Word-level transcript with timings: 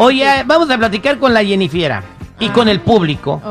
Oye, 0.00 0.44
vamos 0.46 0.70
a 0.70 0.78
platicar 0.78 1.18
con 1.18 1.34
la 1.34 1.44
Jennifiera 1.44 2.02
y 2.38 2.50
con 2.50 2.68
el 2.68 2.78
público. 2.80 3.42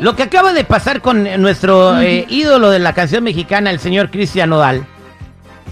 Lo 0.00 0.14
que 0.14 0.22
acaba 0.24 0.52
de 0.52 0.64
pasar 0.64 1.00
con 1.00 1.24
nuestro 1.40 1.98
eh, 2.00 2.26
ídolo 2.28 2.68
de 2.70 2.78
la 2.78 2.92
canción 2.92 3.24
mexicana, 3.24 3.70
el 3.70 3.80
señor 3.80 4.10
Cristian 4.10 4.50
Nodal, 4.50 4.84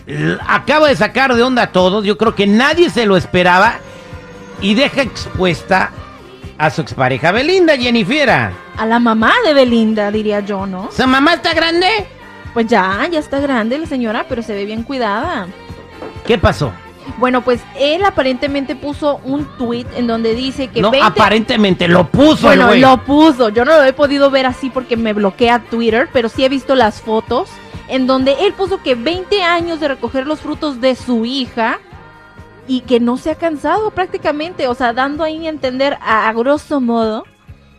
l- 0.07 0.39
acaba 0.49 0.89
de 0.89 0.97
sacar 0.97 1.35
de 1.35 1.43
onda 1.43 1.65
a 1.65 1.67
todos. 1.73 2.03
Yo 2.05 2.17
creo 2.17 2.35
que 2.35 2.47
nadie 2.47 2.89
se 2.89 3.05
lo 3.05 3.19
esperaba 3.19 3.75
y 4.63 4.75
deja 4.75 5.03
expuesta 5.03 5.91
a 6.57 6.71
su 6.71 6.81
expareja 6.81 7.31
Belinda, 7.31 7.77
Jennifiera. 7.77 8.53
A 8.79 8.87
la 8.87 8.99
mamá 8.99 9.33
de 9.45 9.53
Belinda, 9.53 10.11
diría 10.11 10.41
yo, 10.41 10.65
¿no? 10.65 10.89
¿Su 10.97 11.07
mamá 11.07 11.35
está 11.35 11.53
grande? 11.53 11.89
Pues 12.55 12.67
ya, 12.69 13.07
ya 13.11 13.19
está 13.19 13.39
grande 13.39 13.79
la 13.79 13.87
señora, 13.87 14.25
pero 14.29 14.41
se 14.43 14.55
ve 14.55 14.65
bien 14.65 14.83
cuidada. 14.83 15.47
¿Qué 16.27 16.39
pasó? 16.39 16.73
Bueno, 17.19 17.43
pues 17.43 17.61
él 17.79 18.05
aparentemente 18.05 18.77
puso 18.77 19.21
un 19.25 19.47
tweet 19.59 19.87
en 19.97 20.07
donde 20.07 20.35
dice 20.35 20.69
que 20.69 20.81
no, 20.81 20.91
20 20.91 21.07
aparentemente 21.07 21.89
lo 21.89 22.09
puso 22.09 22.47
Bueno, 22.47 22.69
güey. 22.69 22.81
lo 22.81 23.03
puso. 23.05 23.49
Yo 23.49 23.65
no 23.65 23.77
lo 23.77 23.83
he 23.85 23.93
podido 23.93 24.31
ver 24.31 24.47
así 24.47 24.71
porque 24.71 24.97
me 24.97 25.13
bloquea 25.13 25.61
Twitter, 25.71 26.09
pero 26.13 26.29
sí 26.29 26.45
he 26.45 26.49
visto 26.49 26.75
las 26.75 27.01
fotos 27.01 27.49
en 27.89 28.07
donde 28.07 28.37
él 28.41 28.53
puso 28.55 28.83
que 28.83 28.95
20 28.95 29.43
años 29.43 29.81
de 29.81 29.89
recoger 29.89 30.27
los 30.27 30.41
frutos 30.41 30.81
de 30.81 30.95
su 30.95 31.25
hija 31.25 31.79
y 32.69 32.81
que 32.81 33.01
no 33.01 33.17
se 33.17 33.31
ha 33.31 33.35
cansado 33.35 33.91
prácticamente, 33.91 34.69
o 34.69 34.75
sea, 34.75 34.93
dando 34.93 35.25
ahí 35.25 35.47
a 35.47 35.51
entender 35.51 35.99
a, 36.01 36.29
a 36.29 36.33
grosso 36.33 36.81
modo 36.81 37.25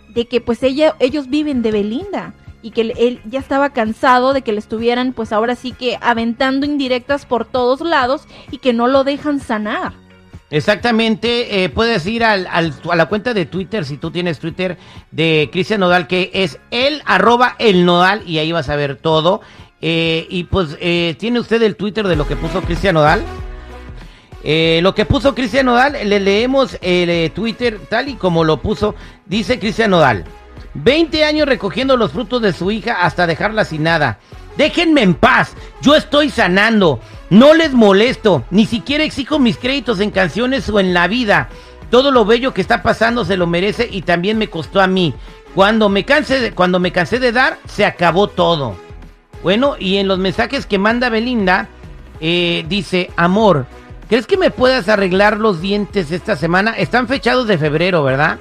de 0.09 0.27
que 0.27 0.41
pues 0.41 0.61
ella, 0.61 0.95
ellos 0.99 1.29
viven 1.29 1.61
de 1.61 1.71
Belinda 1.71 2.33
y 2.64 2.72
que 2.72 2.81
él, 2.97 3.22
ya 3.30 3.39
estaba 3.39 3.69
cansado 3.72 4.33
de 4.33 4.42
que 4.42 4.53
le 4.53 4.59
estuvieran 4.59 5.14
pues 5.14 5.31
ahora 5.31 5.56
sí 5.56 5.73
que 5.73 6.00
aventando 6.02 6.66
indirectas 6.66 7.28
por 7.28 7.45
todos 7.45 7.81
lados 7.81 8.23
y 8.50 8.58
que 8.58 8.73
no 8.73 8.88
lo 8.88 9.03
dejan 9.03 9.39
sanar. 9.39 9.94
Exactamente, 10.50 11.64
eh, 11.64 11.69
puedes 11.69 12.06
ir 12.06 12.23
al, 12.23 12.47
al- 12.50 12.73
a 12.89 12.95
la 12.95 13.08
cuenta 13.08 13.34
de 13.34 13.45
Twitter, 13.45 13.86
si 13.86 13.97
tú 13.97 14.11
tienes 14.11 14.39
Twitter, 14.39 14.78
de 15.11 15.50
Cristian 15.52 15.80
Nodal, 15.80 16.08
que 16.08 16.30
es 16.34 16.59
el 16.72 17.02
arroba 17.06 17.56
el 17.59 17.86
Nodal, 17.86 18.22
y 18.28 18.38
ahí 18.38 18.52
vas 18.52 18.69
a 18.69 18.75
ver 18.75 18.95
todo. 18.97 19.41
Eh, 19.81 20.28
y 20.30 20.45
pues, 20.45 20.78
eh, 20.80 21.16
¿tiene 21.19 21.39
usted 21.39 21.61
el 21.64 21.75
Twitter 21.75 22.08
de 22.08 22.16
lo 22.16 22.28
que 22.28 22.36
puso 22.36 22.61
Cristian 22.61 22.94
Nodal? 22.94 23.23
Eh, 24.44 24.80
lo 24.84 24.94
que 24.94 25.06
puso 25.06 25.34
Cristian 25.34 25.66
Nodal, 25.66 25.94
le 26.08 26.19
leemos 26.19 26.78
el 26.81 27.09
eh, 27.09 27.31
Twitter 27.34 27.80
tal 27.89 28.09
y 28.09 28.14
como 28.14 28.44
lo 28.44 28.58
puso, 28.61 28.94
dice 29.25 29.58
Cristian 29.58 29.89
Nodal. 29.91 30.23
20 30.73 31.23
años 31.23 31.47
recogiendo 31.47 31.97
los 31.97 32.11
frutos 32.11 32.41
de 32.41 32.53
su 32.53 32.71
hija 32.71 33.03
hasta 33.03 33.27
dejarla 33.27 33.66
sin 33.66 33.83
nada. 33.83 34.19
Déjenme 34.57 35.02
en 35.02 35.16
paz, 35.16 35.55
yo 35.81 35.95
estoy 35.95 36.29
sanando, 36.29 36.99
no 37.29 37.53
les 37.53 37.73
molesto, 37.73 38.43
ni 38.52 38.66
siquiera 38.66 39.03
exijo 39.03 39.39
mis 39.39 39.57
créditos 39.57 39.99
en 39.99 40.11
canciones 40.11 40.69
o 40.69 40.79
en 40.79 40.94
la 40.94 41.07
vida. 41.07 41.49
Todo 41.89 42.11
lo 42.11 42.25
bello 42.25 42.53
que 42.53 42.61
está 42.61 42.83
pasando 42.83 43.25
se 43.25 43.38
lo 43.38 43.47
merece 43.47 43.88
y 43.91 44.01
también 44.01 44.38
me 44.38 44.49
costó 44.49 44.81
a 44.81 44.88
mí. 44.88 45.13
Cuando 45.55 45.89
me 45.89 46.05
canse 46.05 46.39
de, 46.39 46.51
cuando 46.51 46.79
me 46.79 46.91
cansé 46.91 47.19
de 47.19 47.31
dar, 47.31 47.57
se 47.67 47.85
acabó 47.85 48.27
todo. 48.27 48.75
Bueno, 49.44 49.75
y 49.78 49.97
en 49.97 50.07
los 50.07 50.19
mensajes 50.19 50.66
que 50.66 50.79
manda 50.79 51.09
Belinda, 51.09 51.67
eh, 52.19 52.66
dice, 52.67 53.11
amor, 53.16 53.66
¿crees 54.09 54.25
que 54.25 54.38
me 54.38 54.51
puedas 54.51 54.88
arreglar 54.88 55.38
los 55.38 55.61
dientes 55.61 56.11
esta 56.11 56.35
semana? 56.35 56.72
Están 56.72 57.07
fechados 57.07 57.47
de 57.47 57.57
febrero, 57.57 58.03
¿verdad? 58.03 58.40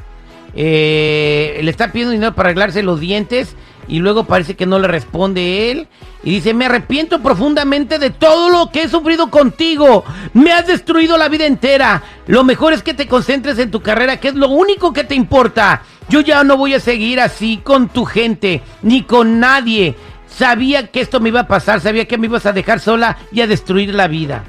Eh, 0.55 1.61
le 1.63 1.71
está 1.71 1.93
pidiendo 1.93 2.13
dinero 2.13 2.35
para 2.35 2.49
arreglarse 2.49 2.83
los 2.83 3.01
dientes 3.01 3.57
y 3.89 3.99
luego 3.99 4.25
parece 4.25 4.55
que 4.55 4.67
no 4.67 4.79
le 4.79 4.89
responde 4.89 5.71
él. 5.71 5.89
Y 6.25 6.31
dice, 6.31 6.55
me 6.55 6.67
arrepiento 6.67 7.21
profundamente 7.21 7.99
de 7.99 8.11
todo 8.11 8.49
lo 8.49 8.71
que 8.71 8.85
he 8.85 8.89
sufrido 8.89 9.29
contigo. 9.29 10.05
Me 10.35 10.53
has 10.53 10.67
destruido 10.67 11.19
la 11.19 11.29
vida 11.29 11.47
entera. 11.47 12.03
Lo 12.27 12.45
mejor 12.45 12.73
es 12.73 12.83
que 12.83 12.95
te 12.95 13.09
concentres 13.09 13.59
en 13.59 13.73
tu 13.73 13.81
carrera, 13.81 14.21
que 14.21 14.29
es 14.29 14.35
lo 14.35 14.49
único 14.49 14.93
que 14.93 15.05
te 15.05 15.17
importa. 15.17 15.83
Yo 16.09 16.21
ya 16.21 16.45
no 16.45 16.57
voy 16.57 16.75
a 16.75 16.81
seguir 16.81 17.21
así 17.21 17.59
con 17.59 17.89
tu 17.89 18.05
gente, 18.05 18.63
ni 18.83 19.03
con 19.03 19.41
nadie. 19.41 19.97
Sabía 20.29 20.87
que 20.87 21.01
esto 21.01 21.21
me 21.21 21.29
iba 21.31 21.41
a 21.41 21.49
pasar, 21.49 21.81
sabía 21.81 22.07
que 22.07 22.19
me 22.19 22.27
ibas 22.27 22.47
a 22.47 22.53
dejar 22.53 22.81
sola 22.81 23.19
y 23.33 23.41
a 23.41 23.47
destruir 23.47 23.95
la 23.95 24.09
vida. 24.09 24.45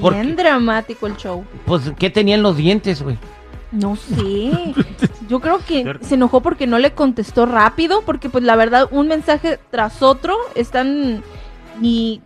¿Por 0.00 0.14
Bien 0.14 0.36
dramático 0.36 1.06
el 1.06 1.16
show. 1.16 1.44
Pues, 1.66 1.92
¿qué 1.98 2.10
tenían 2.10 2.42
los 2.42 2.56
dientes, 2.56 3.02
güey? 3.02 3.16
No 3.72 3.96
sé. 3.96 4.74
Yo 5.28 5.40
creo 5.40 5.58
que 5.58 5.82
Cierto. 5.82 6.06
se 6.06 6.14
enojó 6.14 6.40
porque 6.40 6.66
no 6.66 6.78
le 6.78 6.92
contestó 6.92 7.46
rápido, 7.46 8.02
porque 8.02 8.28
pues 8.28 8.44
la 8.44 8.56
verdad 8.56 8.88
un 8.90 9.08
mensaje 9.08 9.58
tras 9.70 10.02
otro 10.02 10.34
están 10.54 11.22
ni 11.80 12.20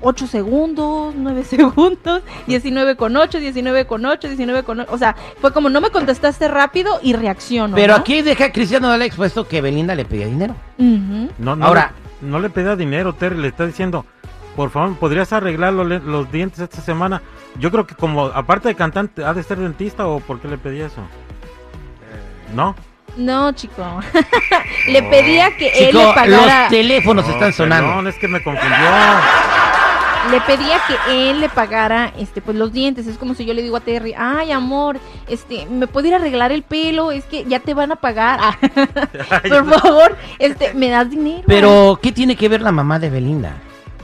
8 0.00 0.26
segundos, 0.26 1.14
9 1.16 1.44
segundos, 1.44 2.22
19 2.46 2.96
con 2.96 3.16
8, 3.16 3.38
19 3.40 3.86
con 3.86 4.04
8, 4.06 4.28
19 4.28 4.62
con 4.62 4.80
8. 4.80 4.90
O 4.92 4.98
sea, 4.98 5.16
fue 5.40 5.52
como 5.52 5.68
no 5.70 5.80
me 5.80 5.90
contestaste 5.90 6.48
rápido 6.48 6.98
y 7.02 7.12
reacciono. 7.14 7.74
Pero 7.74 7.94
¿no? 7.94 8.00
aquí 8.00 8.22
deja 8.22 8.52
Cristiano 8.52 8.88
Dale 8.88 9.04
expuesto 9.06 9.46
que 9.48 9.60
Belinda 9.60 9.94
le 9.94 10.04
pedía 10.04 10.26
dinero. 10.26 10.54
Ujú. 10.78 11.28
No, 11.38 11.56
no, 11.56 11.66
Ahora- 11.66 11.92
le, 12.22 12.28
no 12.28 12.38
le 12.40 12.50
pedía 12.50 12.76
dinero, 12.76 13.12
Terry, 13.14 13.38
le 13.40 13.48
está 13.48 13.66
diciendo, 13.66 14.04
por 14.56 14.70
favor, 14.70 14.96
¿podrías 14.96 15.32
arreglar 15.32 15.72
los, 15.72 15.86
los 16.04 16.30
dientes 16.32 16.60
esta 16.60 16.80
semana? 16.80 17.22
Yo 17.58 17.70
creo 17.72 17.86
que 17.86 17.94
como, 17.96 18.26
aparte 18.26 18.68
de 18.68 18.74
cantante, 18.76 19.24
¿ha 19.24 19.34
de 19.34 19.42
ser 19.42 19.58
dentista 19.58 20.06
o 20.06 20.20
por 20.20 20.40
qué 20.40 20.46
le 20.48 20.58
pedía 20.58 20.86
eso? 20.86 21.02
¿No? 22.54 22.74
No, 23.16 23.52
chico. 23.52 23.82
le 24.88 25.02
pedía 25.04 25.56
que 25.56 25.68
él 25.68 25.86
Chico, 25.88 25.98
le 25.98 26.04
los 26.04 26.14
pagara. 26.14 26.68
teléfonos 26.68 27.26
No, 27.26 27.32
están 27.32 27.52
sonando. 27.52 27.88
Perdón, 27.88 28.06
es 28.08 28.14
que 28.16 28.28
me 28.28 28.42
confundió. 28.42 28.76
le 30.30 30.40
pedía 30.42 30.78
que 30.86 31.30
él 31.30 31.40
le 31.40 31.48
pagara 31.48 32.12
este 32.18 32.42
pues 32.42 32.56
los 32.56 32.72
dientes 32.72 33.06
es 33.06 33.16
como 33.16 33.34
si 33.34 33.46
yo 33.46 33.54
le 33.54 33.62
digo 33.62 33.76
a 33.76 33.80
Terry 33.80 34.14
ay 34.18 34.52
amor 34.52 34.98
este 35.26 35.64
me 35.66 35.86
puede 35.86 36.08
ir 36.08 36.14
a 36.14 36.16
arreglar 36.18 36.52
el 36.52 36.62
pelo 36.62 37.12
es 37.12 37.24
que 37.24 37.44
ya 37.44 37.60
te 37.60 37.72
van 37.72 37.92
a 37.92 37.96
pagar 37.96 38.38
Ah, 39.30 39.40
por 39.48 39.80
favor 39.80 40.16
este 40.38 40.74
me 40.74 40.90
das 40.90 41.08
dinero 41.08 41.44
Pero, 41.46 41.98
¿qué 42.02 42.12
tiene 42.12 42.36
que 42.36 42.48
ver 42.48 42.60
la 42.60 42.72
mamá 42.72 42.98
de 42.98 43.08
Belinda? 43.10 43.52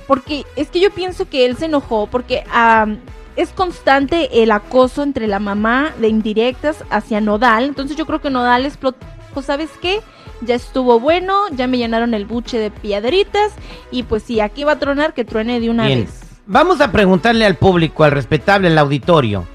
porque 0.06 0.44
es 0.56 0.68
que 0.70 0.80
yo 0.80 0.90
pienso 0.90 1.28
que 1.28 1.44
él 1.46 1.56
se 1.58 1.66
enojó 1.66 2.06
porque 2.06 2.44
am, 2.52 2.98
es 3.36 3.50
constante 3.50 4.42
el 4.42 4.52
acoso 4.52 5.02
entre 5.02 5.26
la 5.26 5.38
mamá 5.38 5.92
de 5.98 6.08
indirectas 6.08 6.84
hacia 6.90 7.20
Nodal 7.20 7.64
entonces 7.64 7.96
yo 7.96 8.06
creo 8.06 8.20
que 8.20 8.30
Nodal 8.30 8.66
explotó 8.66 9.04
sabes 9.42 9.70
qué 9.80 10.00
ya 10.40 10.54
estuvo 10.54 11.00
bueno, 11.00 11.48
ya 11.52 11.66
me 11.66 11.78
llenaron 11.78 12.12
el 12.14 12.26
buche 12.26 12.58
de 12.58 12.70
piedritas 12.70 13.52
y 13.90 14.04
pues 14.04 14.22
si 14.22 14.40
aquí 14.40 14.64
va 14.64 14.72
a 14.72 14.78
tronar, 14.78 15.14
que 15.14 15.24
truene 15.24 15.58
de 15.60 15.70
una 15.70 15.86
Bien. 15.86 16.04
vez. 16.04 16.20
Vamos 16.46 16.82
a 16.82 16.92
preguntarle 16.92 17.46
al 17.46 17.56
público, 17.56 18.04
al 18.04 18.10
respetable, 18.10 18.68
al 18.68 18.76
auditorio, 18.78 19.46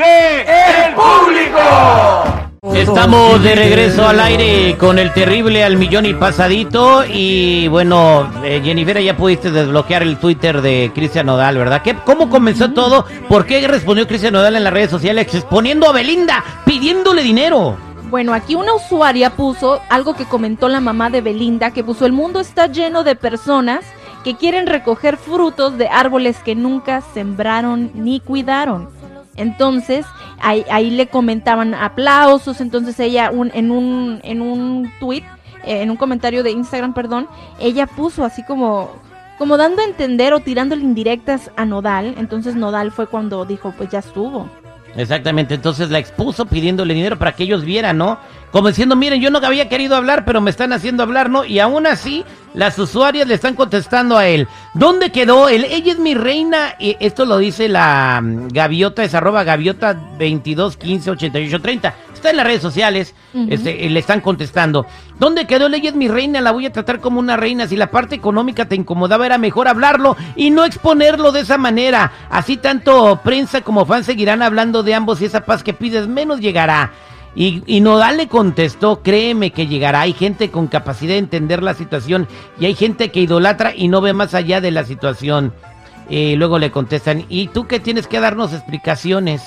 Estamos 2.74 3.42
de 3.42 3.56
regreso 3.56 4.06
al 4.06 4.20
aire 4.20 4.76
con 4.78 4.96
el 4.98 5.12
terrible 5.12 5.64
al 5.64 5.76
millón 5.76 6.06
y 6.06 6.14
pasadito. 6.14 7.04
Y 7.04 7.68
bueno, 7.68 8.32
eh, 8.44 8.62
Jennifer, 8.64 9.02
ya 9.02 9.16
pudiste 9.16 9.50
desbloquear 9.50 10.02
el 10.02 10.16
Twitter 10.16 10.62
de 10.62 10.90
Cristian 10.94 11.26
Nodal, 11.26 11.58
¿verdad? 11.58 11.82
¿Qué, 11.82 11.96
¿Cómo 12.04 12.30
comenzó 12.30 12.72
todo? 12.72 13.04
¿Por 13.28 13.46
qué 13.46 13.66
respondió 13.66 14.08
Cristian 14.08 14.32
Nodal 14.32 14.56
en 14.56 14.64
las 14.64 14.72
redes 14.72 14.90
sociales 14.90 15.32
exponiendo 15.34 15.88
a 15.88 15.92
Belinda, 15.92 16.42
pidiéndole 16.64 17.22
dinero? 17.22 17.76
Bueno, 18.12 18.34
aquí 18.34 18.56
una 18.56 18.74
usuaria 18.74 19.30
puso 19.30 19.80
algo 19.88 20.12
que 20.12 20.26
comentó 20.26 20.68
la 20.68 20.80
mamá 20.80 21.08
de 21.08 21.22
Belinda, 21.22 21.70
que 21.70 21.82
puso 21.82 22.04
el 22.04 22.12
mundo 22.12 22.40
está 22.40 22.66
lleno 22.66 23.04
de 23.04 23.16
personas 23.16 23.86
que 24.22 24.36
quieren 24.36 24.66
recoger 24.66 25.16
frutos 25.16 25.78
de 25.78 25.88
árboles 25.88 26.38
que 26.40 26.54
nunca 26.54 27.00
sembraron 27.00 27.90
ni 27.94 28.20
cuidaron. 28.20 28.90
Entonces, 29.36 30.04
ahí, 30.42 30.62
ahí 30.70 30.90
le 30.90 31.06
comentaban 31.06 31.72
aplausos, 31.72 32.60
entonces 32.60 33.00
ella 33.00 33.30
un, 33.30 33.50
en 33.54 33.70
un 33.70 34.20
en 34.24 34.42
un 34.42 34.92
tweet, 35.00 35.24
eh, 35.64 35.80
en 35.80 35.90
un 35.90 35.96
comentario 35.96 36.42
de 36.42 36.50
Instagram, 36.50 36.92
perdón, 36.92 37.28
ella 37.58 37.86
puso 37.86 38.26
así 38.26 38.44
como 38.44 38.90
como 39.38 39.56
dando 39.56 39.80
a 39.80 39.86
entender 39.86 40.34
o 40.34 40.40
tirándole 40.40 40.82
indirectas 40.82 41.50
a 41.56 41.64
Nodal, 41.64 42.14
entonces 42.18 42.56
Nodal 42.56 42.92
fue 42.92 43.06
cuando 43.06 43.46
dijo, 43.46 43.72
pues 43.74 43.88
ya 43.88 44.00
estuvo. 44.00 44.50
Exactamente, 44.96 45.54
entonces 45.54 45.90
la 45.90 45.98
expuso 45.98 46.44
pidiéndole 46.46 46.92
dinero 46.92 47.18
para 47.18 47.32
que 47.32 47.44
ellos 47.44 47.64
vieran, 47.64 47.96
¿no? 47.96 48.18
Como 48.50 48.68
diciendo, 48.68 48.94
miren, 48.94 49.20
yo 49.22 49.30
no 49.30 49.38
había 49.38 49.68
querido 49.68 49.96
hablar, 49.96 50.24
pero 50.24 50.40
me 50.42 50.50
están 50.50 50.72
haciendo 50.72 51.02
hablar, 51.02 51.30
¿no? 51.30 51.44
Y 51.44 51.60
aún 51.60 51.86
así 51.86 52.24
Las 52.54 52.78
usuarias 52.78 53.26
le 53.26 53.34
están 53.34 53.54
contestando 53.54 54.16
a 54.16 54.26
él. 54.26 54.46
¿Dónde 54.74 55.10
quedó 55.10 55.48
él? 55.48 55.64
Ella 55.64 55.92
es 55.92 55.98
mi 55.98 56.14
reina. 56.14 56.74
Y 56.78 56.96
esto 57.00 57.24
lo 57.24 57.38
dice 57.38 57.68
la 57.68 58.20
mm, 58.22 58.48
gaviota, 58.48 59.04
es 59.04 59.14
arroba 59.14 59.44
gaviota 59.44 59.98
22 60.18 60.76
15 60.76 61.10
88 61.12 61.60
30. 61.60 61.94
Está 62.12 62.30
en 62.30 62.36
las 62.36 62.46
redes 62.46 62.62
sociales. 62.62 63.14
este, 63.48 63.88
le 63.88 63.98
están 63.98 64.20
contestando. 64.20 64.86
¿Dónde 65.18 65.46
quedó 65.46 65.66
él? 65.66 65.74
Ella 65.74 65.90
es 65.90 65.96
mi 65.96 66.08
reina. 66.08 66.40
La 66.40 66.52
voy 66.52 66.66
a 66.66 66.72
tratar 66.72 67.00
como 67.00 67.18
una 67.18 67.36
reina. 67.36 67.66
Si 67.66 67.76
la 67.76 67.90
parte 67.90 68.14
económica 68.14 68.66
te 68.66 68.76
incomodaba, 68.76 69.26
era 69.26 69.38
mejor 69.38 69.66
hablarlo 69.66 70.16
y 70.36 70.50
no 70.50 70.64
exponerlo 70.64 71.32
de 71.32 71.40
esa 71.40 71.58
manera. 71.58 72.12
Así 72.30 72.58
tanto 72.58 73.20
prensa 73.24 73.62
como 73.62 73.86
fans 73.86 74.06
seguirán 74.06 74.42
hablando 74.42 74.82
de 74.82 74.94
ambos 74.94 75.20
y 75.20 75.24
esa 75.24 75.40
paz 75.40 75.62
que 75.62 75.72
pides 75.72 76.06
menos 76.06 76.40
llegará. 76.40 76.92
Y, 77.34 77.62
y 77.66 77.80
Nodal 77.80 78.18
le 78.18 78.28
contestó, 78.28 79.02
créeme 79.02 79.52
que 79.52 79.66
llegará. 79.66 80.02
Hay 80.02 80.12
gente 80.12 80.50
con 80.50 80.66
capacidad 80.66 81.14
de 81.14 81.18
entender 81.18 81.62
la 81.62 81.74
situación 81.74 82.28
y 82.58 82.66
hay 82.66 82.74
gente 82.74 83.10
que 83.10 83.20
idolatra 83.20 83.74
y 83.74 83.88
no 83.88 84.00
ve 84.00 84.12
más 84.12 84.34
allá 84.34 84.60
de 84.60 84.70
la 84.70 84.84
situación. 84.84 85.52
Y 86.08 86.36
luego 86.36 86.58
le 86.58 86.70
contestan, 86.70 87.24
¿y 87.28 87.48
tú 87.48 87.66
qué 87.66 87.80
tienes 87.80 88.06
que 88.06 88.20
darnos 88.20 88.52
explicaciones? 88.52 89.42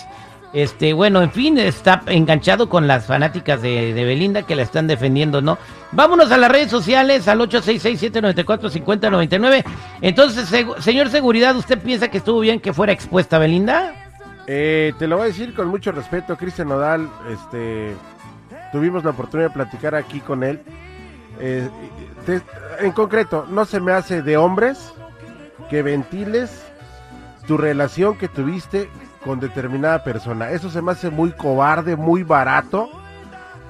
Este, 0.55 0.93
bueno, 0.93 1.21
en 1.21 1.29
fin, 1.31 1.57
está 1.57 2.01
enganchado 2.07 2.69
con 2.69 2.87
las 2.87 3.07
fanáticas 3.07 3.61
de, 3.61 3.91
Belinda 3.93 4.43
que 4.43 4.55
la 4.55 4.61
están 4.61 4.87
defendiendo, 4.87 5.41
¿no? 5.41 5.57
Vámonos 5.91 6.31
a 6.31 6.37
las 6.37 6.49
redes 6.49 6.71
sociales, 6.71 7.27
al 7.27 7.41
866-794-5099. 7.41 9.65
Entonces, 9.99 10.47
señor 10.79 11.09
Seguridad, 11.09 11.57
¿usted 11.57 11.77
piensa 11.79 12.07
que 12.07 12.19
estuvo 12.19 12.39
bien 12.39 12.61
que 12.61 12.71
fuera 12.71 12.93
expuesta 12.93 13.37
Belinda? 13.37 14.04
Eh, 14.47 14.93
te 14.99 15.07
lo 15.07 15.17
voy 15.17 15.25
a 15.25 15.27
decir 15.27 15.53
con 15.55 15.67
mucho 15.67 15.91
respeto, 15.91 16.37
Cristian 16.37 16.69
Nodal. 16.69 17.09
Este, 17.31 17.95
tuvimos 18.71 19.03
la 19.03 19.11
oportunidad 19.11 19.49
de 19.49 19.53
platicar 19.53 19.95
aquí 19.95 20.19
con 20.19 20.43
él. 20.43 20.61
Eh, 21.39 21.67
te- 22.25 22.41
en 22.79 22.91
concreto, 22.91 23.45
no 23.49 23.65
se 23.65 23.79
me 23.79 23.91
hace 23.91 24.21
de 24.21 24.37
hombres 24.37 24.93
que 25.69 25.81
ventiles 25.81 26.63
tu 27.47 27.57
relación 27.57 28.17
que 28.17 28.27
tuviste 28.27 28.89
con 29.23 29.39
determinada 29.39 30.03
persona. 30.03 30.51
Eso 30.51 30.69
se 30.69 30.81
me 30.81 30.91
hace 30.91 31.09
muy 31.09 31.31
cobarde, 31.31 31.95
muy 31.95 32.23
barato. 32.23 32.89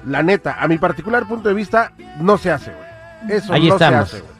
La 0.06 0.22
neta, 0.22 0.56
a 0.60 0.68
mi 0.68 0.78
particular 0.78 1.26
punto 1.26 1.48
de 1.48 1.54
vista, 1.54 1.92
no 2.20 2.36
se 2.38 2.52
hace, 2.52 2.70
güey. 2.72 3.36
Eso 3.38 3.52
Ahí 3.52 3.68
no 3.68 3.74
estamos. 3.74 4.10
se 4.10 4.16
hace, 4.16 4.24
güey. 4.24 4.35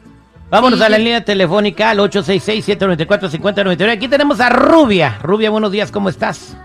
Vámonos 0.49 0.79
Sí, 0.79 0.85
a 0.85 0.89
la 0.89 0.97
sí. 0.97 1.03
línea 1.03 1.23
telefónica 1.25 1.89
al 1.89 1.99
866-794-5099. 1.99 3.91
Aquí 3.91 4.07
tenemos 4.07 4.39
a 4.39 4.49
Rubia. 4.49 5.17
Rubia, 5.21 5.49
buenos 5.49 5.71
días, 5.71 5.91
¿cómo 5.91 6.07
estás? 6.09 6.55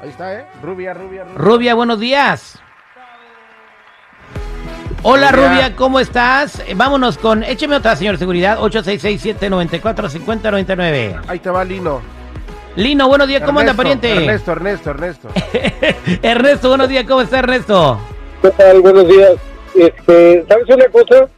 Ahí 0.00 0.08
está, 0.10 0.32
¿eh? 0.34 0.46
Rubia, 0.62 0.94
rubia, 0.94 1.24
rubia. 1.24 1.38
Rubia, 1.38 1.74
buenos 1.74 1.98
días. 2.00 2.58
Hola 5.04 5.32
Rubia. 5.32 5.48
Rubia, 5.48 5.74
¿cómo 5.76 5.98
estás? 5.98 6.60
Eh, 6.66 6.74
vámonos 6.76 7.18
con, 7.18 7.42
écheme 7.42 7.74
otra, 7.76 7.96
señor 7.96 8.18
seguridad, 8.18 8.58
866-794-5099. 8.60 11.22
Ahí 11.26 11.40
te 11.40 11.50
va 11.50 11.64
Lino. 11.64 12.00
Lino, 12.76 13.08
buenos 13.08 13.26
días, 13.26 13.42
¿cómo 13.42 13.58
anda, 13.58 13.72
Ernesto, 13.72 13.82
pariente? 13.82 14.14
Ernesto, 14.24 14.52
Ernesto, 14.52 14.90
Ernesto. 14.90 15.28
Ernesto, 16.22 16.68
buenos 16.68 16.88
días, 16.88 17.04
¿cómo 17.06 17.22
está 17.22 17.40
Ernesto? 17.40 17.98
¿Qué 18.40 18.50
tal? 18.50 18.80
Buenos 18.80 19.08
días. 19.08 19.32
Este, 19.74 20.44
¿sabes 20.48 20.68
una 20.68 20.88
cosa? 20.88 21.28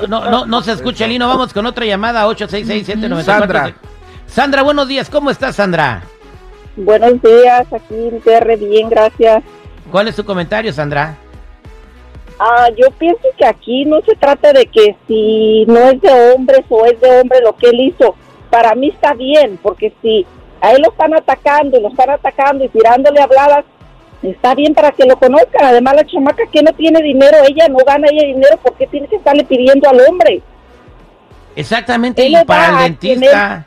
No, 0.08 0.30
no, 0.30 0.46
no 0.46 0.62
se 0.62 0.72
escucha 0.72 1.06
Lino, 1.06 1.28
vamos 1.28 1.52
con 1.52 1.66
otra 1.66 1.84
llamada 1.84 2.26
866-794. 2.26 3.22
Sandra. 3.22 3.74
Sandra, 4.26 4.62
buenos 4.62 4.88
días, 4.88 5.10
¿cómo 5.10 5.30
estás 5.30 5.56
Sandra? 5.56 6.02
Buenos 6.76 7.20
días, 7.22 7.66
aquí 7.72 7.94
en 7.94 8.20
TR, 8.20 8.56
bien, 8.56 8.88
gracias. 8.88 9.42
¿Cuál 9.90 10.08
es 10.08 10.16
tu 10.16 10.24
comentario 10.24 10.72
Sandra? 10.72 11.16
Ah, 12.38 12.68
yo 12.76 12.90
pienso 12.92 13.28
que 13.36 13.44
aquí 13.44 13.84
no 13.84 14.00
se 14.00 14.14
trata 14.16 14.52
de 14.52 14.64
que 14.66 14.96
si 15.06 15.66
no 15.66 15.78
es 15.90 16.00
de 16.00 16.32
hombres 16.32 16.64
o 16.70 16.86
es 16.86 16.98
de 17.00 17.20
hombre 17.20 17.40
lo 17.42 17.54
que 17.54 17.68
él 17.68 17.80
hizo. 17.80 18.14
Para 18.48 18.74
mí 18.74 18.88
está 18.88 19.12
bien, 19.14 19.58
porque 19.62 19.92
si 20.00 20.26
a 20.60 20.72
él 20.72 20.82
lo 20.82 20.90
están 20.90 21.14
atacando 21.14 21.76
y 21.76 21.82
lo 21.82 21.88
están 21.88 22.10
atacando 22.10 22.64
y 22.64 22.68
tirándole 22.68 23.20
habladas, 23.20 23.64
está 24.22 24.54
bien 24.54 24.74
para 24.74 24.92
que 24.92 25.04
lo 25.04 25.16
conozcan. 25.16 25.64
Además, 25.64 25.94
la 25.96 26.06
chamaca 26.06 26.44
que 26.50 26.62
no 26.62 26.72
tiene 26.72 27.02
dinero, 27.02 27.38
ella 27.48 27.68
no 27.68 27.78
gana 27.86 28.08
ella 28.10 28.26
dinero, 28.26 28.56
¿por 28.58 28.74
qué 28.74 28.86
tiene 28.86 29.08
que 29.08 29.16
estarle 29.16 29.44
pidiendo 29.44 29.88
al 29.88 30.00
hombre? 30.08 30.42
Exactamente, 31.56 32.24
Él 32.24 32.36
y 32.40 32.44
para 32.44 32.84
el 32.84 32.96
dentista. 32.98 33.66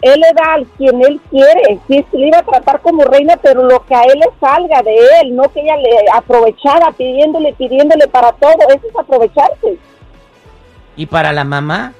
Él 0.00 0.20
le 0.20 0.32
da 0.32 0.54
al 0.54 0.66
quien 0.76 1.02
él 1.02 1.20
quiere, 1.28 1.80
sí, 1.88 2.06
se 2.08 2.16
le 2.16 2.28
iba 2.28 2.38
a 2.38 2.44
tratar 2.44 2.80
como 2.82 3.02
reina, 3.02 3.36
pero 3.42 3.64
lo 3.64 3.84
que 3.84 3.96
a 3.96 4.04
él 4.04 4.20
le 4.20 4.28
salga 4.38 4.80
de 4.82 4.96
él, 5.20 5.34
no 5.34 5.42
que 5.52 5.60
ella 5.60 5.76
le 5.76 5.90
aprovechara 6.14 6.92
pidiéndole, 6.92 7.52
pidiéndole 7.54 8.06
para 8.06 8.30
todo, 8.30 8.54
eso 8.68 8.86
es 8.88 8.96
aprovecharse. 8.96 9.76
¿Y 10.94 11.04
para 11.04 11.32
la 11.32 11.42
mamá? 11.42 11.94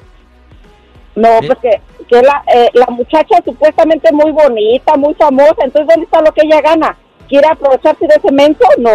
No, 1.16 1.28
porque 1.48 1.80
que 2.08 2.22
la, 2.22 2.44
eh, 2.54 2.70
la 2.72 2.86
muchacha 2.86 3.42
supuestamente 3.44 4.12
muy 4.12 4.30
bonita, 4.30 4.96
muy 4.96 5.14
famosa, 5.14 5.56
entonces 5.64 5.88
¿dónde 5.88 6.04
está 6.04 6.20
lo 6.20 6.32
que 6.32 6.46
ella 6.46 6.60
gana? 6.60 6.96
¿Quiere 7.28 7.48
aprovecharse 7.48 8.06
de 8.06 8.14
ese 8.14 8.32
menso? 8.32 8.64
No. 8.78 8.90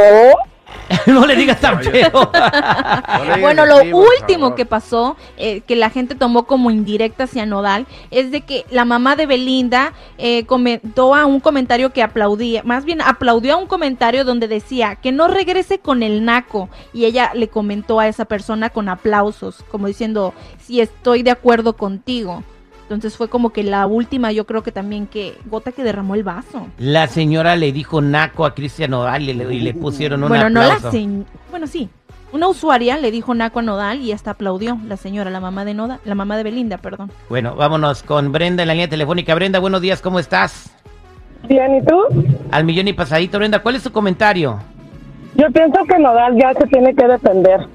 no 1.07 1.25
le 1.25 1.35
digas 1.35 1.59
tan 1.59 1.81
feo. 1.81 2.31
Bueno, 3.39 3.65
lo 3.65 3.77
último 3.97 4.55
que 4.55 4.65
pasó, 4.65 5.17
eh, 5.37 5.61
que 5.61 5.75
la 5.75 5.89
gente 5.89 6.15
tomó 6.15 6.45
como 6.45 6.71
indirecta 6.71 7.25
hacia 7.25 7.45
Nodal, 7.45 7.85
es 8.11 8.31
de 8.31 8.41
que 8.41 8.65
la 8.69 8.85
mamá 8.85 9.15
de 9.15 9.25
Belinda 9.25 9.93
eh, 10.17 10.45
comentó 10.45 11.15
a 11.15 11.25
un 11.25 11.39
comentario 11.39 11.91
que 11.91 12.01
aplaudía, 12.01 12.63
más 12.63 12.85
bien 12.85 13.01
aplaudió 13.01 13.53
a 13.53 13.57
un 13.57 13.67
comentario 13.67 14.23
donde 14.23 14.47
decía 14.47 14.95
que 14.95 15.11
no 15.11 15.27
regrese 15.27 15.79
con 15.79 16.03
el 16.03 16.23
naco 16.23 16.69
y 16.93 17.05
ella 17.05 17.31
le 17.33 17.49
comentó 17.49 17.99
a 17.99 18.07
esa 18.07 18.25
persona 18.25 18.69
con 18.69 18.87
aplausos, 18.87 19.63
como 19.69 19.87
diciendo, 19.87 20.33
sí 20.59 20.79
estoy 20.79 21.23
de 21.23 21.31
acuerdo 21.31 21.73
contigo. 21.75 22.43
Entonces 22.83 23.15
fue 23.17 23.29
como 23.29 23.51
que 23.51 23.63
la 23.63 23.87
última, 23.87 24.31
yo 24.31 24.45
creo 24.45 24.61
que 24.61 24.71
también 24.71 25.07
que 25.07 25.35
gota 25.45 25.71
que 25.71 25.83
derramó 25.83 26.15
el 26.15 26.23
vaso. 26.23 26.67
La 26.77 27.07
señora 27.07 27.55
le 27.55 27.71
dijo 27.71 28.01
naco 28.01 28.45
a 28.45 28.53
Cristian 28.53 28.91
Nodal 28.91 29.23
y 29.29 29.33
le, 29.33 29.53
y 29.55 29.59
le 29.61 29.73
pusieron 29.73 30.21
un 30.23 30.29
bueno, 30.29 30.49
no 30.49 30.61
la 30.61 30.77
señ- 30.79 31.23
bueno, 31.49 31.65
sí. 31.67 31.89
Una 32.33 32.47
usuaria 32.47 32.97
le 32.97 33.11
dijo 33.11 33.35
Naco 33.35 33.59
a 33.59 33.61
Nodal 33.61 34.01
y 34.01 34.11
hasta 34.11 34.31
aplaudió 34.31 34.79
la 34.87 34.97
señora, 34.97 35.29
la 35.29 35.39
mamá 35.39 35.65
de 35.65 35.75
Noda, 35.75 35.99
la 36.03 36.15
mamá 36.15 36.35
de 36.35 36.41
Belinda, 36.41 36.79
perdón. 36.79 37.11
Bueno, 37.29 37.55
vámonos 37.55 38.01
con 38.01 38.31
Brenda 38.31 38.63
en 38.63 38.67
la 38.69 38.73
línea 38.73 38.89
telefónica. 38.89 39.35
Brenda, 39.35 39.59
buenos 39.59 39.81
días, 39.81 40.01
¿cómo 40.01 40.17
estás? 40.17 40.71
Bien, 41.47 41.75
¿y 41.75 41.85
tú? 41.85 41.95
Al 42.49 42.63
millón 42.65 42.87
y 42.87 42.93
pasadito, 42.93 43.37
Brenda, 43.37 43.59
¿cuál 43.59 43.75
es 43.75 43.83
tu 43.83 43.91
comentario? 43.91 44.59
Yo 45.35 45.45
pienso 45.51 45.77
que 45.87 45.99
Nodal 45.99 46.35
ya 46.39 46.53
se 46.59 46.65
tiene 46.67 46.95
que 46.95 47.07
defender, 47.07 47.67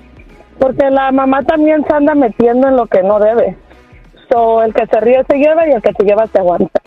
porque 0.58 0.90
la 0.90 1.12
mamá 1.12 1.42
también 1.44 1.84
se 1.88 1.94
anda 1.94 2.16
metiendo 2.16 2.66
en 2.66 2.74
lo 2.76 2.86
que 2.86 3.02
no 3.04 3.20
debe. 3.20 3.56
So, 4.28 4.62
el 4.62 4.74
que 4.74 4.86
se 4.86 5.00
ríe 5.00 5.24
se 5.28 5.36
lleva 5.36 5.66
y 5.68 5.72
el 5.72 5.82
que 5.82 5.92
se 5.92 6.04
lleva 6.04 6.26
se 6.26 6.38
aguanta. 6.38 6.80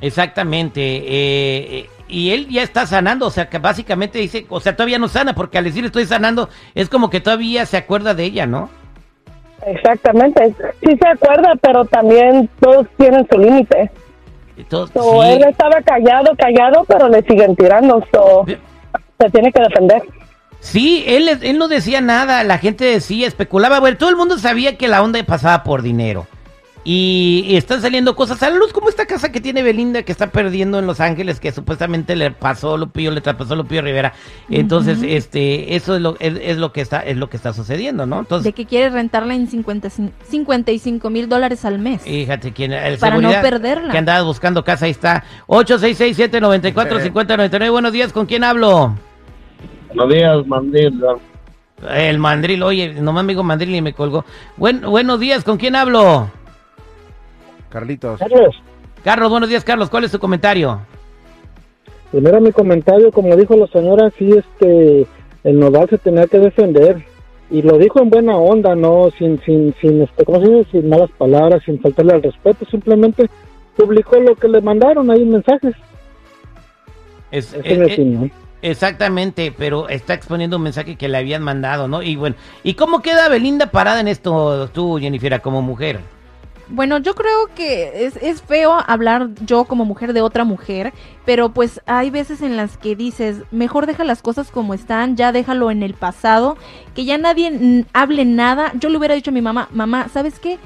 Exactamente. 0.00 0.80
eh, 0.80 1.78
eh, 1.78 1.90
y 2.10 2.32
él 2.32 2.48
ya 2.48 2.62
está 2.62 2.86
sanando, 2.86 3.26
o 3.26 3.30
sea, 3.30 3.48
que 3.48 3.58
básicamente 3.58 4.18
dice, 4.18 4.44
o 4.48 4.58
sea, 4.60 4.74
todavía 4.74 4.98
no 4.98 5.06
sana, 5.08 5.34
porque 5.34 5.58
al 5.58 5.64
decir 5.64 5.84
estoy 5.84 6.06
sanando, 6.06 6.48
es 6.74 6.88
como 6.88 7.08
que 7.08 7.20
todavía 7.20 7.64
se 7.66 7.76
acuerda 7.76 8.14
de 8.14 8.24
ella, 8.24 8.46
¿no? 8.46 8.68
Exactamente. 9.64 10.54
Sí 10.82 10.96
se 11.00 11.08
acuerda, 11.08 11.52
pero 11.60 11.84
también 11.84 12.48
todos 12.60 12.86
tienen 12.96 13.26
su 13.30 13.38
límite. 13.38 13.90
Entonces, 14.56 14.94
So, 14.94 15.22
sí. 15.22 15.28
Él 15.28 15.44
estaba 15.48 15.80
callado, 15.82 16.32
callado, 16.36 16.84
pero 16.88 17.08
le 17.08 17.22
siguen 17.22 17.54
tirando. 17.54 18.04
So, 18.12 18.44
se 19.18 19.30
tiene 19.30 19.52
que 19.52 19.62
defender. 19.62 20.02
Sí, 20.60 21.04
él, 21.06 21.28
él 21.42 21.58
no 21.58 21.68
decía 21.68 22.00
nada, 22.00 22.42
la 22.44 22.58
gente 22.58 22.84
decía, 22.84 23.26
especulaba, 23.26 23.80
bueno, 23.80 23.96
todo 23.96 24.10
el 24.10 24.16
mundo 24.16 24.36
sabía 24.38 24.76
que 24.76 24.88
la 24.88 25.02
onda 25.02 25.22
pasaba 25.24 25.62
por 25.62 25.82
dinero. 25.82 26.26
Y, 26.82 27.44
y 27.46 27.56
están 27.56 27.82
saliendo 27.82 28.16
cosas 28.16 28.42
a 28.42 28.48
la 28.48 28.56
luz, 28.56 28.72
como 28.72 28.88
esta 28.88 29.04
casa 29.04 29.30
que 29.30 29.42
tiene 29.42 29.62
Belinda 29.62 30.02
que 30.02 30.12
está 30.12 30.28
perdiendo 30.28 30.78
en 30.78 30.86
Los 30.86 30.98
Ángeles, 31.00 31.38
que 31.38 31.52
supuestamente 31.52 32.16
le 32.16 32.30
pasó 32.30 32.78
Lupillo, 32.78 33.10
le 33.10 33.20
traspasó 33.20 33.54
Lupillo 33.54 33.82
Rivera. 33.82 34.14
Entonces, 34.48 35.00
este, 35.02 35.76
eso 35.76 35.96
es 35.96 36.00
lo, 36.00 36.16
es, 36.20 36.38
es 36.40 36.56
lo 36.56 36.72
que 36.72 36.80
está, 36.80 37.00
es 37.00 37.18
lo 37.18 37.28
que 37.28 37.36
está 37.36 37.52
sucediendo, 37.52 38.06
¿no? 38.06 38.20
Entonces, 38.20 38.44
De 38.44 38.54
que 38.54 38.64
quiere 38.64 38.88
rentarla 38.88 39.34
en 39.34 39.46
50, 39.46 39.88
cin- 39.88 40.12
55 40.30 41.10
mil 41.10 41.28
dólares 41.28 41.66
al 41.66 41.78
mes. 41.78 42.00
Fíjate 42.00 42.52
quién 42.52 42.72
el 42.72 42.96
Para 42.96 43.18
no 43.18 43.30
perderla. 43.30 43.92
Que 43.92 43.98
andaba 43.98 44.22
buscando 44.22 44.64
casa, 44.64 44.86
ahí 44.86 44.92
está. 44.92 45.22
866-794-5099. 45.48 47.70
Buenos 47.70 47.92
días, 47.92 48.10
¿con 48.12 48.24
quién 48.24 48.42
hablo? 48.42 48.94
Buenos 49.94 50.14
días, 50.14 50.46
Mandil. 50.46 51.02
El 51.90 52.18
mandril, 52.18 52.62
oye, 52.62 52.94
nomás 52.94 53.24
me 53.24 53.32
digo 53.32 53.42
mandril 53.42 53.74
y 53.74 53.80
me 53.82 53.92
colgó. 53.94 54.24
Buen, 54.56 54.80
buenos 54.82 55.18
días, 55.20 55.44
¿con 55.44 55.56
quién 55.56 55.76
hablo? 55.76 56.30
Carlitos. 57.70 58.20
Carlos, 58.20 58.62
Carlos, 59.02 59.30
buenos 59.30 59.48
días, 59.48 59.64
Carlos, 59.64 59.88
¿cuál 59.88 60.04
es 60.04 60.12
tu 60.12 60.18
comentario? 60.18 60.80
primero 62.10 62.40
mi 62.40 62.52
comentario, 62.52 63.10
como 63.12 63.36
dijo 63.36 63.56
la 63.56 63.66
señora, 63.68 64.10
sí, 64.18 64.30
este, 64.30 65.06
el 65.44 65.58
Nodal 65.58 65.88
se 65.88 65.98
tenía 65.98 66.26
que 66.26 66.38
defender. 66.38 67.04
Y 67.50 67.62
lo 67.62 67.78
dijo 67.78 68.00
en 68.00 68.10
buena 68.10 68.36
onda, 68.36 68.76
no 68.76 69.10
sin, 69.18 69.40
sin, 69.42 69.74
sin, 69.80 70.02
este, 70.02 70.24
¿cómo 70.24 70.40
se 70.40 70.52
dice? 70.52 70.70
Sin 70.70 70.88
malas 70.88 71.10
palabras, 71.18 71.62
sin 71.64 71.80
faltarle 71.80 72.14
al 72.14 72.22
respeto, 72.22 72.64
simplemente 72.70 73.28
publicó 73.76 74.20
lo 74.20 74.36
que 74.36 74.46
le 74.46 74.60
mandaron 74.60 75.10
ahí 75.10 75.22
en 75.22 75.30
mensajes. 75.30 75.74
Es, 77.32 77.52
eh, 77.54 77.62
es 77.64 77.98
mi 77.98 78.26
eh, 78.26 78.30
exactamente, 78.62 79.52
pero 79.56 79.88
está 79.88 80.14
exponiendo 80.14 80.58
un 80.58 80.62
mensaje 80.62 80.94
que 80.94 81.08
le 81.08 81.18
habían 81.18 81.42
mandado, 81.42 81.88
¿no? 81.88 82.02
Y 82.02 82.14
bueno, 82.14 82.36
¿y 82.62 82.74
cómo 82.74 83.02
queda 83.02 83.28
Belinda 83.28 83.72
parada 83.72 83.98
en 83.98 84.06
esto 84.06 84.68
tú, 84.68 84.98
Jennifer, 85.00 85.40
como 85.40 85.60
mujer? 85.60 85.98
Bueno, 86.72 86.98
yo 86.98 87.14
creo 87.16 87.48
que 87.56 88.06
es, 88.06 88.16
es 88.16 88.42
feo 88.42 88.78
hablar 88.86 89.30
yo 89.44 89.64
como 89.64 89.84
mujer 89.84 90.12
de 90.12 90.22
otra 90.22 90.44
mujer, 90.44 90.92
pero 91.24 91.52
pues 91.52 91.80
hay 91.86 92.10
veces 92.10 92.42
en 92.42 92.56
las 92.56 92.76
que 92.76 92.94
dices, 92.94 93.38
mejor 93.50 93.86
deja 93.86 94.04
las 94.04 94.22
cosas 94.22 94.50
como 94.50 94.72
están, 94.72 95.16
ya 95.16 95.32
déjalo 95.32 95.72
en 95.72 95.82
el 95.82 95.94
pasado, 95.94 96.56
que 96.94 97.04
ya 97.04 97.18
nadie 97.18 97.84
hable 97.92 98.24
nada. 98.24 98.72
Yo 98.78 98.88
le 98.88 98.98
hubiera 98.98 99.16
dicho 99.16 99.30
a 99.30 99.34
mi 99.34 99.42
mamá, 99.42 99.68
mamá, 99.72 100.08
¿sabes 100.12 100.38
qué? 100.38 100.58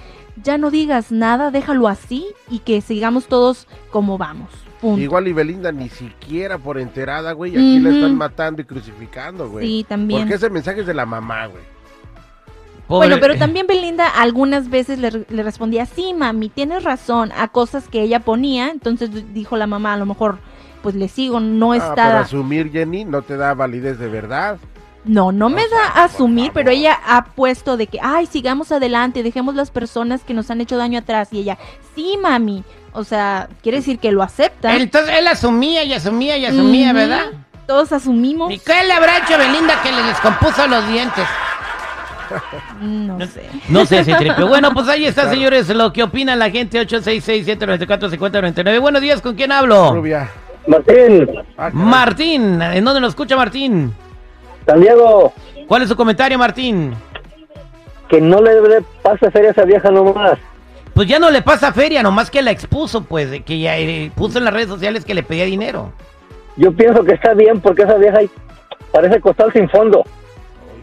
Ya 0.43 0.59
no 0.59 0.71
digas 0.71 1.11
nada, 1.11 1.51
déjalo 1.51 1.89
así 1.89 2.27
y 2.51 2.59
que 2.59 2.83
sigamos 2.83 3.27
todos 3.27 3.67
como 3.91 4.19
vamos. 4.19 4.51
Punto. 4.83 5.01
Igual 5.01 5.29
y 5.29 5.33
Belinda 5.33 5.73
ni 5.73 5.89
siquiera 5.89 6.59
por 6.59 6.79
enterada, 6.79 7.33
güey. 7.33 7.53
Aquí 7.53 7.79
la 7.79 7.91
están 7.91 8.17
matando 8.17 8.61
y 8.61 8.67
crucificando, 8.67 9.49
güey. 9.49 9.67
Sí, 9.67 9.87
también. 9.89 10.21
Porque 10.21 10.35
ese 10.35 10.51
mensaje 10.51 10.81
es 10.81 10.87
de 10.87 10.93
la 10.93 11.07
mamá, 11.07 11.47
güey. 11.47 11.74
Pobre- 12.89 13.09
Bueno, 13.09 13.17
pero 13.21 13.37
también 13.39 13.67
Belinda 13.67 14.07
algunas 14.09 14.69
veces 14.69 14.99
le, 14.99 15.25
le 15.29 15.43
respondía, 15.43 15.87
sí, 15.87 16.13
mami, 16.15 16.49
tienes 16.51 16.85
razón, 16.85 17.33
a 17.37 17.49
cosas 17.49 17.89
que 17.89 18.03
ella 18.03 18.21
ponía. 18.21 18.69
Entonces 18.71 19.11
dijo 19.33 19.57
la 19.57 19.67
mamá, 19.67 19.95
a 19.95 19.97
lo 19.97 20.07
mejor, 20.07 20.39
pues 20.83 20.95
le 20.95 21.09
sigo, 21.09 21.41
no 21.41 21.73
Ah, 21.73 21.77
pero 21.79 21.89
está... 21.91 22.21
asumir, 22.21 22.71
Jenny, 22.71 23.05
no 23.05 23.23
te 23.23 23.37
da 23.37 23.55
validez 23.55 23.99
de 23.99 24.09
verdad. 24.09 24.59
No, 25.07 25.33
no 25.33 25.51
me 25.51 25.63
O 25.65 25.69
sea, 25.69 25.79
da 25.79 25.89
a 26.01 26.05
asumir, 26.05 26.51
pero 26.55 26.71
ella 26.71 26.99
ha 27.07 27.25
puesto 27.27 27.77
de 27.77 27.87
que, 27.89 27.99
ay, 28.03 28.25
sigamos 28.27 28.73
adelante, 28.73 29.23
dejemos 29.23 29.55
las 29.55 29.71
personas 29.71 30.23
que 30.23 30.33
nos 30.33 30.51
han 30.51 30.63
hecho 30.63 30.79
daño 30.79 30.99
atrás. 30.99 31.29
Y 31.31 31.41
ella, 31.41 31.59
sí, 31.95 32.19
mami. 32.23 32.65
O 32.95 33.05
sea, 33.05 33.49
quiere 33.63 33.79
decir 33.79 33.99
que 33.99 34.13
lo 34.13 34.23
acepta. 34.23 34.75
Entonces 34.77 35.15
él 35.19 35.27
asumía 35.27 35.85
y 35.85 35.93
asumía 35.93 36.39
y 36.39 36.47
asumía. 36.47 36.93
¿verdad? 36.95 37.27
Todos 37.67 37.93
asumimos. 37.93 38.51
¿Y 38.53 38.59
qué 38.59 38.85
le 38.85 38.93
habrá 38.93 39.19
hecho 39.19 39.37
Belinda 39.37 39.83
que 39.83 39.91
le 39.93 40.03
descompuso 40.05 40.67
los 40.69 40.87
dientes? 40.89 41.27
No 42.81 43.27
sé. 43.27 43.43
No 43.69 43.87
sé, 43.87 44.03
tripe. 44.05 44.43
Bueno, 44.49 44.73
pues 44.73 44.89
ahí 44.89 45.05
está, 45.07 45.31
señores, 45.31 45.69
lo 45.71 45.93
que 45.93 46.03
opina 46.03 46.35
la 46.37 46.51
gente. 46.51 46.81
866-794-5099. 46.87 48.81
Buenos 48.81 49.03
días, 49.03 49.21
¿con 49.21 49.35
quién 49.35 49.53
hablo? 49.53 49.95
Rubia. 49.95 50.31
Martín, 50.67 51.29
Ah. 51.59 51.71
Martín, 51.73 52.61
¿en 52.63 52.85
dónde 52.85 53.01
nos 53.01 53.11
escucha 53.11 53.37
Martín? 53.37 53.93
San 54.67 54.81
Diego, 54.81 55.33
¿Cuál 55.69 55.83
es 55.83 55.89
su 55.89 55.97
comentario, 55.97 56.39
Martín? 56.39 56.95
que 58.09 58.21
no 58.21 58.41
le 58.43 58.55
debe 58.55 58.83
pasar 59.03 59.33
feria 59.33 59.49
a 59.49 59.53
esa 59.53 59.65
vieja 59.65 59.91
nomás. 59.91 60.39
Pues 60.95 61.09
ya 61.09 61.19
no 61.19 61.31
le 61.31 61.43
pasa 61.43 61.73
feria, 61.73 62.03
nomás 62.03 62.31
que 62.31 62.43
la 62.43 62.51
expuso, 62.51 63.03
pues, 63.03 63.43
que 63.45 63.59
ya 63.59 63.77
eh, 63.79 64.11
puso 64.15 64.39
en 64.39 64.45
las 64.45 64.53
redes 64.55 64.69
sociales 64.69 65.05
que 65.05 65.15
le 65.15 65.23
pedía 65.23 65.45
dinero. 65.45 65.91
Yo 66.57 66.71
pienso 66.73 67.03
que 67.03 67.15
está 67.15 67.35
bien 67.35 67.61
porque 67.61 67.83
esa 67.83 67.95
vieja 67.97 68.19
ahí 68.19 68.31
parece 68.93 69.21
costal 69.21 69.53
sin 69.53 69.69
fondo. 69.71 70.05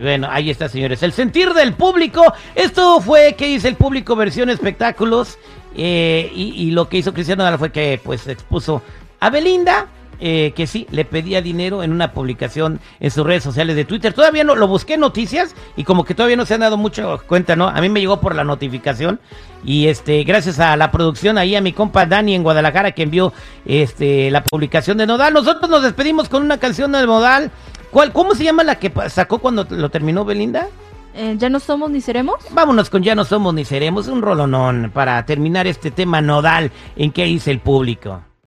Bueno, 0.02 0.28
ahí 0.32 0.50
está, 0.50 0.68
señores. 0.68 1.04
El 1.04 1.14
sentir 1.14 1.54
del 1.54 1.74
público. 1.74 2.34
Esto 2.56 3.00
fue, 3.02 3.36
¿qué 3.38 3.46
dice 3.46 3.68
el 3.68 3.76
público? 3.76 4.16
Versión 4.16 4.50
espectáculos. 4.50 5.38
Eh, 5.76 6.32
y, 6.34 6.72
lo 6.72 6.90
que 6.90 6.98
hizo 6.98 7.14
Cristiano 7.14 7.44
Nodal 7.44 7.60
fue 7.60 7.72
que, 7.72 8.02
pues, 8.04 8.28
expuso 8.28 8.82
a 9.20 9.30
Belinda. 9.30 9.88
eh, 10.24 10.54
que 10.56 10.68
sí, 10.68 10.86
le 10.92 11.04
pedía 11.04 11.42
dinero 11.42 11.82
en 11.82 11.92
una 11.92 12.12
publicación 12.14 12.80
en 13.00 13.10
sus 13.10 13.26
redes 13.26 13.44
sociales 13.44 13.76
de 13.76 13.86
Twitter. 13.86 14.14
Todavía 14.14 14.44
no, 14.44 14.54
lo 14.54 14.68
busqué 14.68 14.94
en 14.94 15.00
noticias 15.00 15.56
y 15.76 15.84
como 15.84 16.06
que 16.06 16.14
todavía 16.14 16.38
no 16.38 16.46
se 16.46 16.54
han 16.54 16.60
dado 16.60 16.78
mucho 16.78 17.20
cuenta, 17.28 17.56
¿no? 17.56 17.68
A 17.68 17.82
mí 17.82 17.90
me 17.90 18.00
llegó 18.00 18.22
por 18.22 18.36
la 18.36 18.44
notificación 18.44 19.20
y 19.66 19.88
este, 19.88 20.24
gracias 20.24 20.60
a 20.60 20.76
la 20.78 20.92
producción 20.92 21.40
ahí 21.40 21.56
a 21.56 21.62
mi 21.62 21.74
compa 21.74 22.06
Dani 22.06 22.36
en 22.36 22.44
Guadalajara 22.44 22.92
que 22.92 23.02
envió 23.02 23.34
este 23.66 24.30
la 24.30 24.44
publicación 24.44 25.00
de 25.00 25.08
Nodal. 25.08 25.34
Nosotros 25.34 25.68
nos 25.72 25.82
despedimos 25.82 26.30
con 26.30 26.44
una 26.44 26.60
canción 26.60 26.92
de 26.92 27.04
Nodal. 27.08 27.50
¿Cuál, 27.92 28.14
¿Cómo 28.14 28.36
se 28.36 28.46
llama 28.46 28.64
la 28.64 28.80
que 28.80 28.92
sacó 29.10 29.40
cuando 29.40 29.66
lo 29.70 29.90
terminó 29.90 30.24
Belinda? 30.24 30.68
Eh, 31.14 31.36
¿Ya 31.38 31.50
no 31.50 31.60
somos 31.60 31.92
ni 31.92 32.00
seremos? 32.00 32.38
Vámonos 32.52 32.90
con 32.90 33.04
Ya 33.04 33.16
no 33.16 33.26
somos 33.26 33.54
ni 33.54 33.66
seremos, 33.66 34.08
un 34.08 34.22
rolonón 34.22 34.92
para 34.94 35.26
terminar 35.26 35.68
este 35.68 35.92
tema 35.92 36.22
nodal 36.22 36.72
en 36.96 37.12
qué 37.12 37.26
dice 37.26 37.52
el 37.52 37.60
público. 37.60 38.22